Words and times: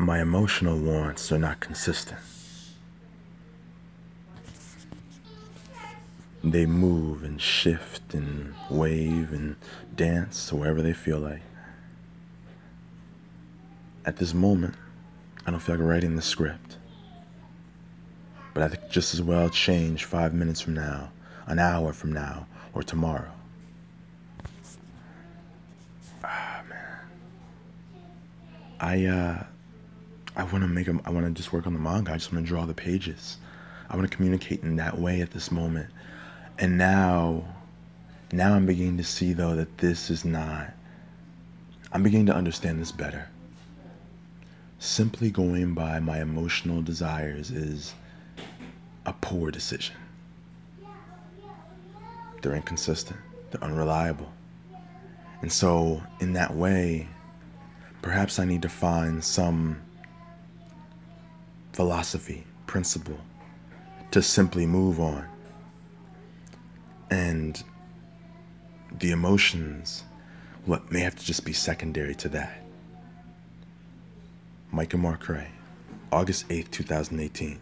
My 0.00 0.22
emotional 0.22 0.78
wants 0.78 1.30
are 1.30 1.38
not 1.38 1.60
consistent. 1.60 2.18
They 6.42 6.64
move 6.64 7.22
and 7.22 7.38
shift 7.38 8.14
and 8.14 8.54
wave 8.70 9.30
and 9.30 9.56
dance 9.94 10.54
wherever 10.54 10.80
they 10.80 10.94
feel 10.94 11.18
like. 11.18 11.42
At 14.06 14.16
this 14.16 14.32
moment, 14.32 14.74
I 15.44 15.50
don't 15.50 15.60
feel 15.60 15.74
like 15.76 15.84
writing 15.84 16.16
the 16.16 16.22
script. 16.22 16.78
But 18.54 18.62
I 18.62 18.68
could 18.68 18.90
just 18.90 19.12
as 19.12 19.20
well 19.20 19.50
change 19.50 20.06
five 20.06 20.32
minutes 20.32 20.62
from 20.62 20.72
now, 20.72 21.12
an 21.46 21.58
hour 21.58 21.92
from 21.92 22.10
now, 22.10 22.46
or 22.72 22.82
tomorrow. 22.82 23.32
Ah, 26.24 26.62
man. 26.70 26.98
I, 28.80 29.04
uh, 29.04 29.44
I 30.36 30.44
want 30.44 30.62
to 30.62 30.68
make 30.68 30.86
them, 30.86 31.00
I 31.04 31.10
want 31.10 31.26
to 31.26 31.32
just 31.32 31.52
work 31.52 31.66
on 31.66 31.72
the 31.72 31.80
manga. 31.80 32.12
I 32.12 32.14
just 32.14 32.32
want 32.32 32.44
to 32.44 32.48
draw 32.48 32.64
the 32.64 32.74
pages. 32.74 33.36
I 33.88 33.96
want 33.96 34.08
to 34.08 34.16
communicate 34.16 34.62
in 34.62 34.76
that 34.76 34.98
way 34.98 35.20
at 35.20 35.32
this 35.32 35.50
moment. 35.50 35.88
And 36.58 36.78
now, 36.78 37.44
now 38.32 38.54
I'm 38.54 38.66
beginning 38.66 38.98
to 38.98 39.04
see 39.04 39.32
though 39.32 39.56
that 39.56 39.78
this 39.78 40.10
is 40.10 40.24
not, 40.24 40.72
I'm 41.92 42.02
beginning 42.02 42.26
to 42.26 42.34
understand 42.34 42.80
this 42.80 42.92
better. 42.92 43.28
Simply 44.78 45.30
going 45.30 45.74
by 45.74 45.98
my 46.00 46.20
emotional 46.20 46.80
desires 46.82 47.50
is 47.50 47.94
a 49.04 49.12
poor 49.12 49.50
decision. 49.50 49.96
They're 52.40 52.54
inconsistent, 52.54 53.20
they're 53.50 53.62
unreliable. 53.62 54.32
And 55.42 55.52
so, 55.52 56.02
in 56.20 56.34
that 56.34 56.54
way, 56.54 57.08
perhaps 58.02 58.38
I 58.38 58.44
need 58.44 58.62
to 58.62 58.68
find 58.68 59.24
some 59.24 59.80
philosophy, 61.72 62.46
principle 62.66 63.18
to 64.10 64.22
simply 64.22 64.66
move 64.66 65.00
on. 65.00 65.26
And 67.10 67.62
the 68.98 69.10
emotions, 69.10 70.04
what 70.64 70.90
may 70.90 71.00
have 71.00 71.16
to 71.16 71.24
just 71.24 71.44
be 71.44 71.52
secondary 71.52 72.14
to 72.16 72.28
that. 72.30 72.62
Micah 74.72 74.96
Marcray, 74.96 75.48
August 76.12 76.48
8th, 76.48 76.70
2018. 76.70 77.58